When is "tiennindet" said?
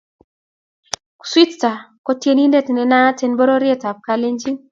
2.21-2.67